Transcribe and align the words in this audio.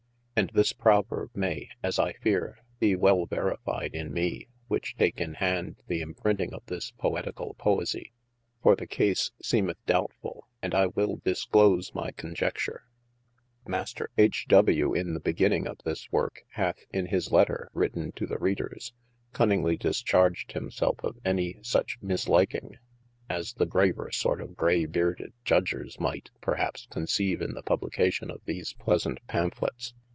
And 0.33 0.49
this 0.55 0.73
proverbe 0.73 1.29
may 1.35 1.69
(as 1.83 1.99
I 1.99 2.13
feare) 2.13 2.63
be 2.79 2.95
wel 2.95 3.27
verefied.in 3.27 4.11
me 4.11 4.47
which 4.69 4.95
take 4.97 5.21
in 5.21 5.35
hand 5.35 5.83
the 5.85 6.01
imprinting 6.01 6.51
of 6.51 6.65
this 6.65 6.89
poeticall 6.97 7.55
Poesie. 7.59 8.11
For 8.63 8.75
the 8.75 8.87
case 8.87 9.29
seemeth 9.43 9.77
doubtful, 9.85 10.47
and 10.59 10.73
I 10.73 10.87
will 10.87 11.17
disclose 11.23 11.93
my 11.93 12.09
conjecture. 12.13 12.85
Master 13.67 14.09
475 14.15 14.47
APPENDIX 14.47 14.69
.H. 14.71 14.77
W. 14.89 14.93
in 14.95 15.13
the 15.13 15.19
beginning'of 15.19 15.77
this 15.85 16.11
worke, 16.11 16.41
hath 16.53 16.85
in 16.91 17.05
his 17.07 17.31
letter 17.31 17.69
(written 17.75 18.11
to 18.13 18.25
the 18.25 18.39
Readers) 18.39 18.93
cunningly 19.33 19.77
discharged 19.77 20.53
himselfe 20.53 21.03
of 21.03 21.19
any 21.23 21.57
such 21.61 22.01
misliking, 22.01 22.77
as 23.29 23.53
the 23.53 23.67
graver 23.67 24.09
sort 24.11 24.41
of 24.41 24.55
greyheared 24.55 25.33
judgers 25.45 25.97
mighte 25.97 26.31
(perhaps) 26.39 26.87
conceive 26.89 27.43
in 27.43 27.53
the 27.53 27.61
publicatio 27.61 28.33
of 28.33 28.41
these 28.45 28.73
pleasant 28.73 29.19
Pamphlets. 29.27 29.93